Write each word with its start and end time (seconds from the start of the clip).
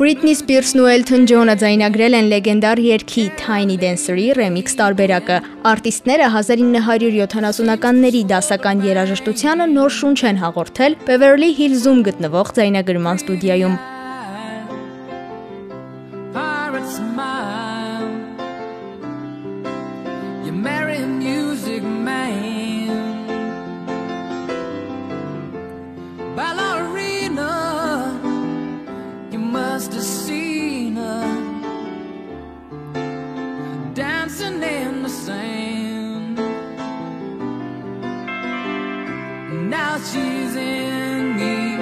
Britney 0.00 0.32
Spears-ն 0.32 0.80
ու 0.80 0.86
Elton 0.88 1.26
John-ը 1.28 1.54
ձայնագրել 1.60 2.14
են 2.16 2.30
լեգենդար 2.32 2.80
երգի 2.86 3.24
Tiny 3.36 3.76
Dancer-ի 3.82 4.24
ռեմիքս 4.38 4.78
տարբերակը։ 4.78 5.36
Արտիստները 5.74 6.30
1970-ականների 6.38 8.24
դասական 8.32 8.82
երաժշտությանը 8.88 9.68
նոր 9.76 9.96
շունչ 10.00 10.18
են 10.32 10.42
հաղորդել 10.46 11.00
Beverly 11.04 11.52
Hills-ում 11.60 12.04
գտնվող 12.08 12.56
ձայնագրման 12.56 13.24
ստուդիայում։ 13.26 13.80
she's 40.12 40.56
in 40.56 41.36
me, 41.36 41.76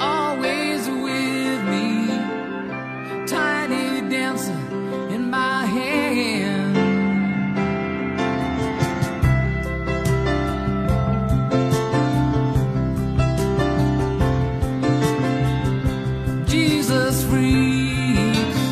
always 0.00 0.88
with 0.88 1.62
me, 1.72 2.06
tiny 3.26 4.08
dancer 4.08 4.58
in 5.14 5.28
my 5.28 5.66
hand. 5.66 6.74
Jesus 16.48 17.24
freaks 17.24 18.64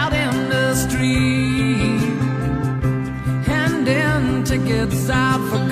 out 0.00 0.12
in 0.12 0.48
the 0.48 0.74
street, 0.76 1.98
handing 3.48 4.44
tickets 4.44 5.06
for 5.50 5.68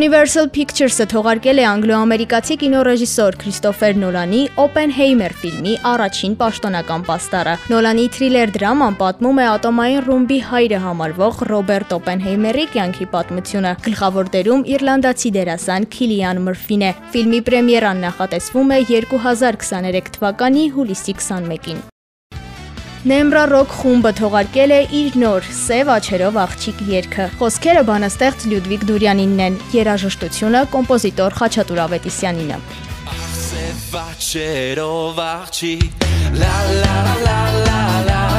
Universal 0.00 0.46
Pictures-ը 0.48 1.04
թողարկել 1.12 1.58
է 1.60 1.64
անգլո-ամերիկացի 1.68 2.54
կինոռեժիսոր 2.62 3.36
Քրիստոֆեր 3.42 3.98
Նոլանի 4.00 4.38
Oppenheimer 4.62 5.34
ֆիլմի 5.42 5.74
առաջին 5.90 6.36
պաշտոնական 6.40 7.04
պաստառը։ 7.10 7.56
Նոլանի 7.74 8.06
թրիլեր 8.16 8.54
դրաման 8.54 8.96
պատմում 9.02 9.42
է 9.44 9.46
ատոմային 9.50 10.02
ռումբի 10.08 10.40
հայրը 10.48 10.80
համարվող 10.86 11.44
Ռոբերտ 11.52 11.94
Օպենհեյմերի 12.00 12.66
կյանքի 12.80 13.10
պատմությունը։ 13.18 13.76
Գլխավոր 13.90 14.34
դերում 14.40 14.66
իռլանդացի 14.72 15.36
դերասան 15.36 15.90
Քիլիան 16.00 16.44
Մըրֆին 16.48 16.88
է։ 16.88 16.92
Ֆիլմի 17.12 17.44
պրեմիերան 17.50 18.04
նախատեսվում 18.08 18.76
է 18.80 18.82
2023 18.96 20.12
թվականի 20.16 20.68
հուլիսի 20.80 21.20
21-ին։ 21.20 21.89
Nemra 23.00 23.46
Rock 23.48 23.72
խումբը 23.80 24.10
թողարկել 24.18 24.72
է 24.76 24.80
իր 24.92 25.14
նոր 25.22 25.46
Սև 25.56 25.90
աչերով 25.94 26.34
աղջիկ 26.42 26.82
երգը։ 26.90 27.28
Խոսքերը 27.40 27.84
բանաստեղծ 27.88 28.44
Լյուդվիգ 28.50 28.84
Դուրյանինն 28.90 29.40
են, 29.46 29.56
երաժշտությունը 29.72 30.60
կոմպոզիտոր 30.74 31.38
Խաչատուր 31.40 31.80
Ավետիսյանինը։ 31.86 32.58
Սեվաչերով 33.40 35.22
աղջի 35.30 35.76
լա 36.36 36.56
լա 36.76 36.98
լա 37.08 37.16
լա 37.24 37.40
լա 37.64 37.80
լա 38.10 38.20
լա 38.28 38.29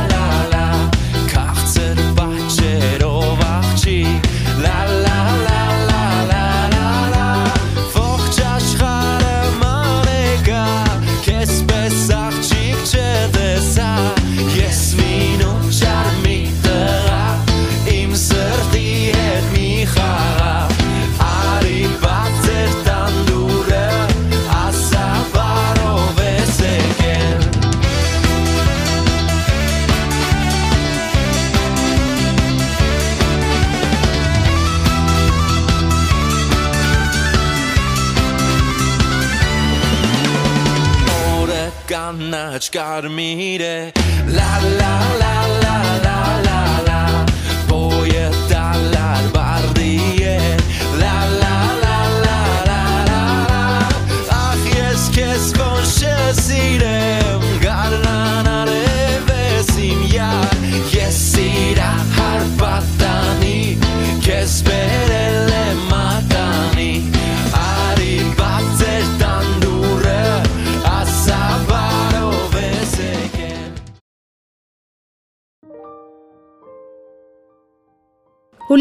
got 42.71 43.03
me 43.11 43.57
there. 43.57 43.91
La, 44.27 44.59
la. 44.77 44.80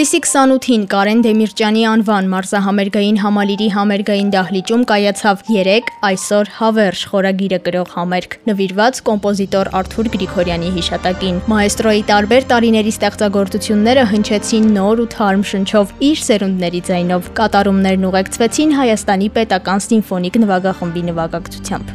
Հուլիսի 0.00 0.18
28-ին 0.24 0.84
Կարեն 0.88 1.18
Դեմիրճյանի 1.26 1.82
անվան 1.90 2.28
մարզահամերգային 2.32 3.18
համալիրի 3.20 3.66
համերգային 3.74 4.28
դահլիճում 4.32 4.84
կայացավ 4.88 5.40
3 5.48 5.90
այսօր 6.08 6.50
հավերժ 6.56 7.02
խորագիրը 7.10 7.58
կրող 7.66 7.90
համերգ, 7.96 8.36
նվիրված 8.48 9.00
կոմպոզիտոր 9.10 9.70
Արթուր 9.80 10.08
Գրիգորյանի 10.14 10.70
հիշատակին։ 10.78 11.42
Մաեստրոյի 11.52 12.04
տարբեր 12.08 12.46
տարիների 12.52 12.94
ստեղծագործությունները 12.96 14.04
հնչեցին 14.14 14.70
նոր 14.80 15.02
ու 15.04 15.08
թարմ 15.20 15.42
շնչով 15.52 15.92
իր 16.08 16.22
սերունդների 16.30 16.80
ձայնով։ 16.88 17.28
Կատարումներն 17.36 18.06
ուղեկցվեցին 18.08 18.72
Հայաստանի 18.80 19.28
Պետական 19.36 19.84
սիմֆոնիկ 19.84 20.38
նվագախմբի 20.46 21.02
նվագակցությամբ։ 21.10 21.92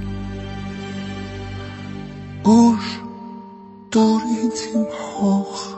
Ուշ 2.54 2.94
դուր 3.98 4.30
ինձ 4.36 4.62
իմ 4.69 4.86
հող 4.94 5.75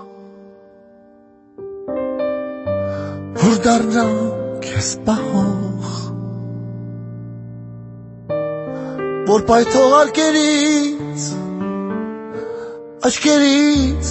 Որ 3.47 3.59
դառնամ 3.63 4.15
քեզ 4.59 4.87
պահող 5.07 5.91
Որ 9.29 9.43
պայթողալ 9.47 10.09
կերից 10.17 11.27
Աչկերից 13.07 14.09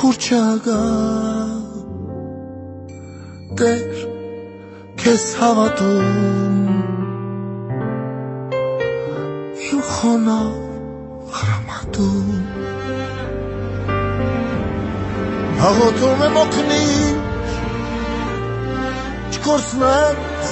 հուրճագա 0.00 0.80
Տեր 3.62 4.02
քեզ 5.04 5.28
հավատում 5.44 6.66
Իմ 9.68 9.86
խոնավ 9.92 10.50
հրամատում 11.38 12.28
Հաղոթում 15.62 16.28
եմ 16.28 16.42
օգնի 16.42 16.84
չկորսնած 19.48 20.48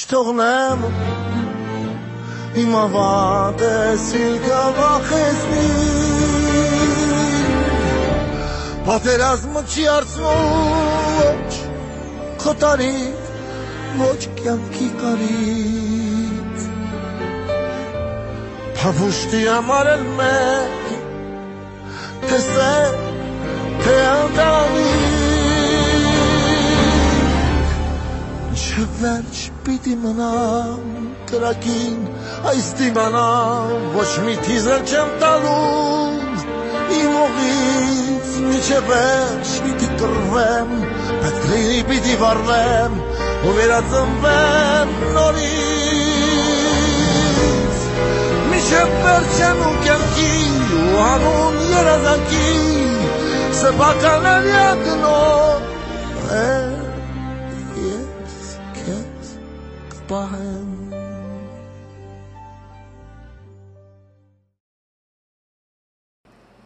չթողնեմ 0.00 0.84
իմ 2.62 2.70
ավատեսի 2.78 4.28
գավախեսնի 4.46 5.66
Պատերազմը 8.86 9.64
չի 9.74 9.84
արցնում 9.96 10.56
ոչ 11.18 11.60
խոտարի 12.46 12.96
ոչ 14.00 14.18
կյանքի 14.40 14.88
կարից 15.04 16.66
Փավուշտի 18.80 19.44
համար 19.50 19.92
էլ 19.98 20.08
մեկ 20.22 20.92
թե 22.24 22.44
սեր 22.48 23.00
թե 23.84 24.00
անդանի 24.16 24.93
Չվերջ 28.74 29.40
պիտի 29.66 29.92
մնամ 30.02 30.86
կրակին 31.30 31.98
այս 32.50 32.70
դիմանամ 32.78 33.84
ոչ 33.94 34.06
մի 34.24 34.34
թիզել 34.46 34.82
չեմ 34.90 35.12
տալու 35.20 36.40
իմ 36.96 37.12
օղից 37.20 38.32
միջև 38.48 38.88
վերջ 38.90 39.52
պիտի 39.66 39.90
կռվեմ 40.00 40.74
պետք 41.22 41.46
լինի 41.52 41.78
պիտի 41.92 42.16
վառվեմ 42.24 42.98
ու 43.46 43.54
վերածնվեմ 43.60 44.88
նորից 45.20 46.34
միջև 48.50 48.98
վերջ 49.06 49.34
եմ 49.52 49.58
ու 49.70 49.74
կյանքի 49.86 50.34
ու 50.82 50.98
հանուն 50.98 51.56
երազանքի 51.78 52.50
սպականել 53.62 54.44
յագնոր 54.56 55.53
կպահեմ 60.04 60.72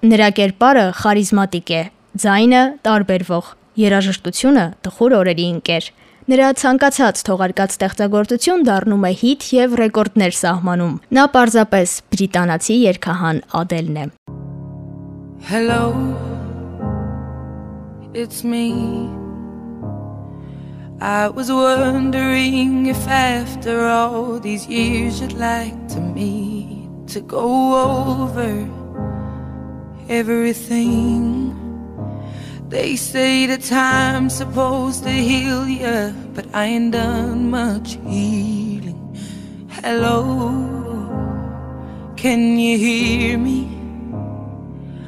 Նրա 0.08 0.28
կերպարը 0.38 0.82
խարիզմատիկ 0.94 1.70
է, 1.74 1.80
ձայնը 2.22 2.60
տարբերվող, 2.86 3.48
երաժշտությունը 3.82 4.66
տխուր 4.86 5.16
օրերի 5.18 5.46
ընկեր։ 5.56 5.88
Նրա 6.28 6.48
ցանկացած 6.62 7.22
թողարկած 7.26 7.74
ստեղծագործություն 7.74 8.64
դառնում 8.68 9.06
է 9.10 9.12
հիթ 9.24 9.50
եւ 9.58 9.76
ռեկորդներ 9.82 10.38
սահմանում։ 10.38 10.96
Նա 11.18 11.28
պարզապես 11.34 11.98
բրիտանացի 12.14 12.80
երգահան 12.86 13.44
Ադելն 13.58 14.02
է։ 14.04 14.08
Hello, 15.50 15.82
it's 18.14 18.44
me. 18.44 19.17
I 21.00 21.28
was 21.28 21.48
wondering 21.48 22.86
if 22.86 23.06
after 23.06 23.86
all 23.86 24.40
these 24.40 24.66
years 24.66 25.20
you'd 25.20 25.34
like 25.34 25.86
to 25.90 26.00
meet 26.00 26.88
to 27.08 27.20
go 27.20 28.24
over 28.26 28.68
everything. 30.08 31.54
They 32.68 32.96
say 32.96 33.46
the 33.46 33.58
time's 33.58 34.34
supposed 34.34 35.04
to 35.04 35.10
heal 35.10 35.68
ya, 35.68 36.10
but 36.34 36.52
I 36.52 36.64
ain't 36.64 36.90
done 36.90 37.48
much 37.48 37.96
healing. 38.04 39.16
Hello, 39.70 40.50
can 42.16 42.58
you 42.58 42.76
hear 42.76 43.38
me? 43.38 43.77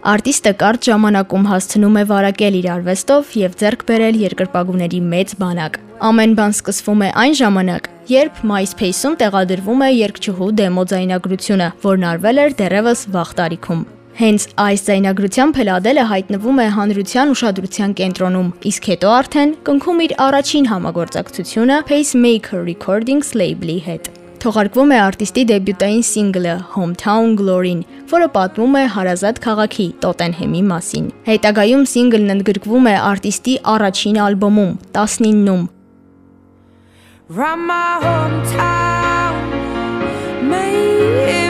Արտիստը 0.00 0.50
կարճ 0.56 0.86
ժամանակում 0.88 1.42
հասցնում 1.44 1.96
է 2.00 2.02
վարակել 2.08 2.54
իր 2.56 2.66
արվեստով 2.72 3.32
եւ 3.36 3.56
ձեռք 3.60 3.82
բերել 3.90 4.18
երկրպագուների 4.20 5.00
մեծ 5.10 5.32
բանակ։ 5.42 5.74
Ամեն 6.08 6.36
բան 6.38 6.54
սկսվում 6.56 7.02
է 7.04 7.10
այն 7.20 7.34
ժամանակ, 7.40 7.88
երբ 8.08 8.38
MySpace-ում 8.48 9.16
տեղադրվում 9.20 9.84
է 9.84 9.90
երկչուհու 9.92 10.48
դեմո 10.60 10.84
ձայնագրությունը, 10.92 11.66
որն 11.84 12.06
արվել 12.10 12.40
էր 12.44 12.56
դեռևս 12.60 13.02
վաղ 13.12 13.34
տարիքում։ 13.40 13.82
Հենց 14.20 14.46
այս 14.64 14.86
ձայնագրությամբ 14.88 15.60
էլ 15.60 15.70
Ադելը 15.76 16.06
հայտնվում 16.14 16.62
է 16.64 16.66
հանրության 16.80 17.34
ուշադրության 17.36 17.92
կենտրոնում, 18.00 18.48
իսկ 18.72 18.88
հետո 18.94 19.12
արդեն 19.20 19.52
կնքում 19.68 20.02
իր 20.08 20.16
առաջին 20.28 20.72
համագործակցությունը 20.72 21.78
Pacemaker 21.92 22.64
Recordings 22.64 23.36
label-ի 23.36 23.78
հետ։ 23.84 24.10
Թողարկվում 24.40 24.92
է 24.94 24.98
արտիստի 25.04 25.42
դեբյուտային 25.50 26.04
սինգլը 26.08 26.52
Hometown 26.72 27.34
Glory-ն, 27.36 27.82
որը 28.08 28.28
պատմում 28.36 28.78
է 28.80 28.84
հարազատ 28.94 29.40
քաղաքի 29.44 29.86
Տոտենհեմի 30.04 30.62
մասին։ 30.70 31.10
Հետագայում 31.26 31.84
սինգլն 31.92 32.34
ընդգրկվում 32.36 32.88
է 32.88 32.96
արտիստի 33.10 33.58
առաջին 33.74 34.18
ալբոմում 34.30 34.72
19-ում, 34.96 35.68
From 37.30 37.68
my 37.68 38.00
hometown, 38.02 39.36
memories 40.42 41.49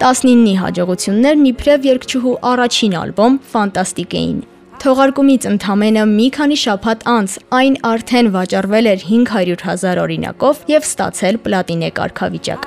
19-ի 0.00 0.52
հաջողություններն 0.56 1.42
իբրև 1.50 1.82
երկչուհու 1.86 2.30
առաջին 2.50 2.94
ալբոմ 3.00 3.34
Ֆանտաստիկ 3.52 4.14
էին։ 4.20 4.38
Թողարկումից 4.80 5.46
ընդամենը 5.50 6.04
մի 6.08 6.28
քանի 6.36 6.56
շաբաթ 6.62 7.04
անց 7.14 7.34
այն 7.58 7.74
արդեն 7.90 8.30
վաճառվել 8.36 8.86
էր 8.94 9.04
500 9.10 9.66
հազար 9.68 10.00
օրինակով 10.04 10.62
եւ 10.72 10.88
ստացել 10.88 11.36
պլատինե 11.44 11.90
կարգավիճակ։ 12.00 12.62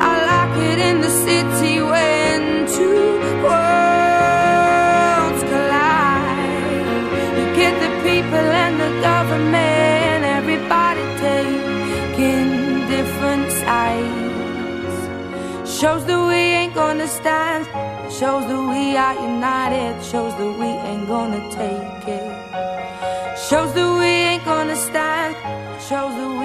I 0.00 0.12
like 0.30 0.56
it 0.70 0.78
in 0.88 0.96
the 1.02 1.12
city 1.26 1.74
when 1.82 2.42
two 2.76 3.18
worlds 3.44 5.40
collide. 5.50 7.02
You 7.36 7.44
get 7.58 7.74
the 7.84 7.90
people 8.06 8.47
government, 9.00 10.24
everybody 10.24 11.02
taking 11.18 12.86
different 12.88 13.50
sides. 13.52 14.98
Shows 15.78 16.04
that 16.06 16.20
we 16.28 16.34
ain't 16.34 16.74
gonna 16.74 17.06
stand. 17.06 17.66
Shows 18.10 18.44
that 18.50 18.62
we 18.72 18.96
are 18.96 19.14
united. 19.14 20.02
Shows 20.02 20.34
that 20.38 20.52
we 20.60 20.66
ain't 20.66 21.06
gonna 21.06 21.42
take 21.50 22.08
it. 22.08 22.28
Shows 23.48 23.72
that 23.74 23.90
we 24.00 24.10
ain't 24.30 24.44
gonna 24.44 24.76
stand. 24.76 25.36
Shows 25.88 26.14
that 26.18 26.37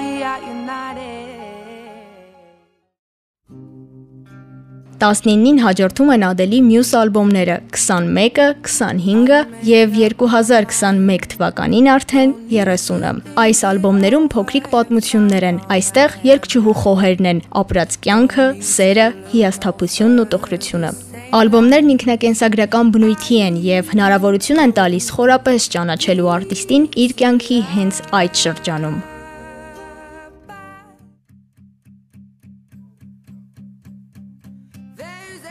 19-ին 5.00 5.56
հաջորդում 5.60 6.10
են 6.14 6.24
Ադելի 6.28 6.58
մյուս 6.64 6.90
ալբոմները 7.00 7.56
21-ը, 7.74 8.46
25-ը 8.64 9.38
եւ 9.68 9.96
2021 9.98 11.26
թվականին 11.34 11.88
արդեն 11.94 12.34
30-ը։ 12.52 13.12
Այս 13.44 13.62
ալբոմներում 13.70 14.28
փոքրիկ 14.34 14.68
պատմություններ 14.74 15.46
են։ 15.50 15.58
Այստեղ 15.76 16.18
երկչուհու 16.30 16.76
խոհերն 16.84 17.30
են՝ 17.32 17.42
ապրած 17.62 17.96
կյանքը, 18.06 18.46
սերը, 18.74 19.08
հիասթափությունն 19.34 20.22
ու 20.24 20.28
տխրությունը։ 20.34 20.92
Ալբոմներն 21.34 21.90
ինքնակենսագրական 21.96 22.92
բնույթի 22.94 23.40
են 23.48 23.56
եւ 23.64 23.90
հնարավորություն 23.94 24.62
են 24.64 24.76
տալիս 24.78 25.08
խորապես 25.16 25.66
ճանաչելու 25.74 26.30
արտիստին 26.36 26.86
իր 27.06 27.16
կյանքի 27.24 27.58
հենց 27.74 28.00
այդ 28.20 28.40
շրջանում։ 28.44 29.02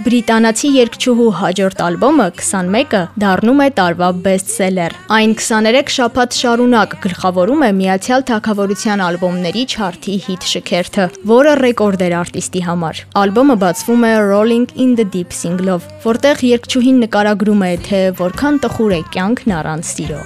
Բրիտանացի 0.03 0.69
երգչուհու 0.75 1.25
հաջորդ 1.39 1.81
ալբոմը 1.85 2.25
21-ը 2.39 2.99
դառնում 3.23 3.61
է 3.63 3.67
տարվա 3.77 4.09
բեսթսելեր։ 4.25 4.95
Այն 5.17 5.35
23 5.39 5.93
շաբաթ 5.95 6.39
շարունակ 6.39 6.97
գլխավորում 7.05 7.63
է 7.69 7.71
Միացյալ 7.79 8.27
Թագավորության 8.31 9.05
ալբոմների 9.07 9.65
չարթի 9.71 10.17
հիթ 10.27 10.49
շքերթը, 10.51 11.07
որը 11.31 11.55
ռեկորդ 11.63 12.05
էր 12.09 12.19
արտիստի 12.19 12.67
համար։ 12.67 13.03
Ալբոմը 13.23 13.59
բացվում 13.63 14.07
է 14.11 14.13
Rolling 14.27 14.69
in 14.75 14.95
the 14.99 15.07
Deep 15.15 15.35
single-ով, 15.39 15.91
որտեղ 16.03 16.47
երգչուհին 16.51 17.03
նկարագրում 17.07 17.67
է, 17.71 17.73
թե 17.87 18.05
որքան 18.19 18.63
տխուր 18.67 18.97
է 18.99 19.03
կյանքն 19.15 19.59
առանց 19.63 19.93
սիրո։ 19.95 20.23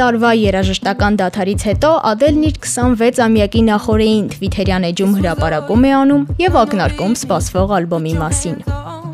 տարվա 0.00 0.30
երաժշտական 0.38 1.16
դաթարից 1.20 1.64
հետո 1.68 1.88
Ադելն 2.10 2.44
իր 2.48 2.54
26-ամյակի 2.64 3.60
նախորեին 3.66 4.28
Թվիթերյան 4.32 4.86
էջում 4.90 5.12
հրապարակում 5.18 5.84
է 5.88 5.90
անում 5.98 6.22
եւ 6.40 6.56
ակնարկում 6.60 7.16
սպասվող 7.20 7.74
ալբոմի 7.80 8.14
մասին։ 8.22 8.56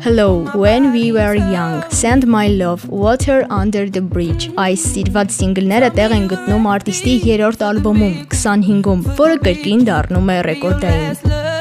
Hello, 0.05 0.29
when 0.55 0.93
we 0.93 1.11
were 1.11 1.35
young, 1.35 1.83
Send 1.89 2.27
my 2.27 2.47
love, 2.47 2.87
Water 2.87 3.39
under 3.49 3.83
the 3.89 4.03
bridge։ 4.13 4.47
Այս 4.55 4.87
սիրված 4.93 5.35
սինգլները 5.41 5.91
տեղ 5.99 6.17
են 6.21 6.31
գտնում 6.31 6.71
արտիստի 6.77 7.19
երրորդ 7.33 7.67
ալբոմում 7.73 8.17
25-ում, 8.37 9.05
որը 9.19 9.37
կրկին 9.49 9.87
դառնում 9.91 10.35
է 10.37 10.41
ռեկորդային։ 10.51 11.56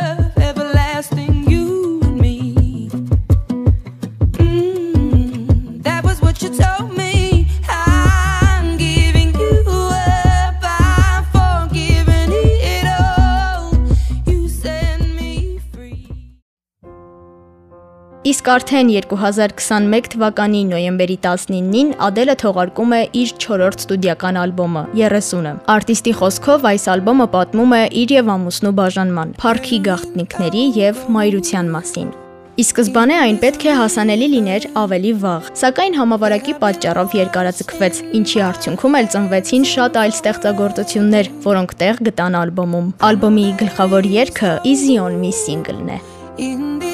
Իսկ 18.27 18.49
արդեն 18.51 18.89
2021 18.91 20.07
թվականի 20.11 20.61
նոյեմբերի 20.67 21.17
19-ին 21.23 21.91
Ադելը 22.03 22.35
թողարկում 22.41 22.95
է 22.97 22.99
իր 23.21 23.35
4-րդ 23.45 23.85
ստուդիական 23.85 24.39
ալբոմը՝ 24.41 24.81
30-ը։ 24.99 25.53
Արտիստի 25.77 26.15
խոսքով 26.21 26.67
այս 26.73 26.87
ալբոմը 26.97 27.27
պատմում 27.37 27.75
է 27.77 27.83
իր 28.03 28.15
եւ 28.17 28.31
ամուսնու 28.35 28.73
բաժանման, 28.81 29.35
փառքի 29.45 29.79
գաղտնիքների 29.87 30.65
եւ 30.81 31.05
մայրության 31.19 31.71
մասին։ 31.77 32.09
Ի 32.57 32.65
սկզբանե 32.67 33.17
այն 33.21 33.39
պետք 33.45 33.69
է 33.69 33.77
հասանելի 33.79 34.29
լիներ 34.35 34.69
ավելի 34.83 35.15
վաղ, 35.23 35.49
սակայն 35.63 35.97
համավարակի 36.01 36.57
պատճառով 36.67 37.17
երկարաձգվեց, 37.21 38.03
ինչի 38.17 38.43
արդյունքում 38.49 38.99
էլ 39.03 39.11
ծնվեցին 39.15 39.69
շատ 39.77 40.01
այլ 40.03 40.17
ստեղծագործություններ, 40.17 41.31
որոնք 41.47 41.79
տեղ 41.85 42.03
գտան 42.11 42.41
ալբոմում։ 42.43 42.91
Ալբոմի 43.13 43.49
գլխավոր 43.63 44.13
երգը 44.17 44.53
Easy 44.73 44.99
on 45.05 45.21
Me 45.23 45.35
single-ն 45.45 45.95
է։ 46.01 46.03
in 46.39 46.79
these 46.79 46.86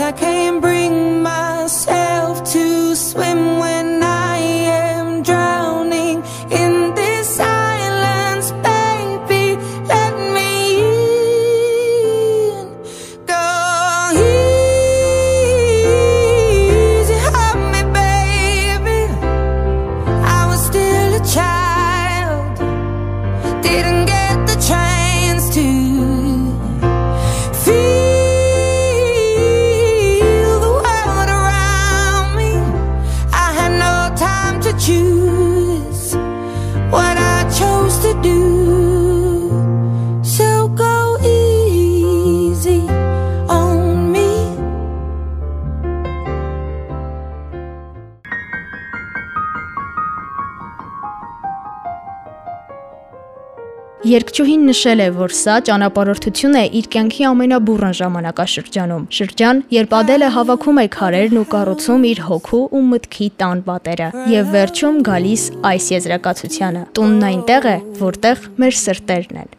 I 0.00 0.12
can't 0.12 0.60
bring 0.60 1.22
myself 1.22 2.44
to 2.52 2.94
swim 2.94 3.58
when 3.58 3.97
Երկչուհին 54.06 54.68
նշել 54.68 55.00
է, 55.02 55.06
որ 55.16 55.32
սա 55.34 55.54
ճանապարհորդություն 55.66 56.52
է 56.54 56.60
իր 56.78 56.86
կյանքի 56.94 57.24
ամենաբուրըն 57.28 57.94
ժամանակաշրջանում։ 57.98 59.06
Շրջան, 59.18 59.62
երբ 59.74 59.96
Ադելը 59.98 60.28
հավաքում 60.36 60.78
է 60.78 60.84
քարերն 60.94 61.40
ու 61.40 61.48
կառուցում 61.54 62.04
իր 62.12 62.20
հոգու 62.28 62.60
ու 62.78 62.82
մտքի 62.92 63.26
տան 63.42 63.62
պատերը։ 63.66 64.08
Եվ 64.30 64.52
վերջում 64.54 65.00
գալիս 65.08 65.42
այս 65.72 65.90
եզրակացությանը. 65.98 66.82
Տունն 66.94 67.26
այնտեղ 67.28 67.66
է, 67.66 67.76
որտեղ 67.98 68.46
մեր 68.62 68.78
սրտերն 68.86 69.42
են։ 69.42 69.50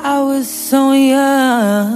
I 0.00 0.20
was 0.22 0.48
so 0.48 0.92
young 0.92 1.92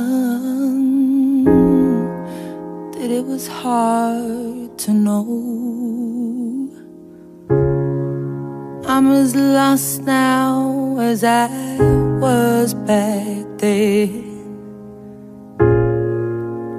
that 2.93 3.09
it 3.09 3.25
was 3.25 3.49
hard 3.49 4.77
to 4.85 4.93
know. 4.93 5.90
I'm 9.01 9.13
as 9.13 9.35
lost 9.35 10.03
now 10.03 10.99
as 10.99 11.25
I 11.25 11.49
was 12.21 12.75
back 12.75 13.47
then. 13.57 14.27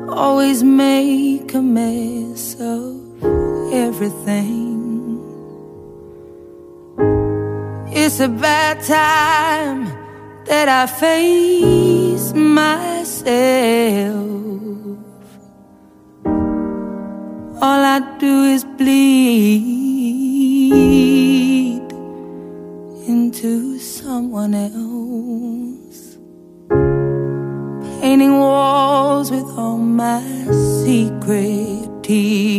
Always 0.07 0.61
make 0.61 1.51
a 1.55 1.63
mess 1.63 2.57
of 2.59 3.23
everything. 3.73 5.17
It's 7.91 8.19
a 8.19 8.29
bad 8.29 8.83
time 8.83 9.85
that 10.45 10.69
I 10.69 10.85
face 10.85 12.33
myself. 12.33 13.15
All 17.63 17.81
I 17.95 17.99
do 18.19 18.43
is 18.43 18.63
bleed 18.63 19.10
he 32.11 32.50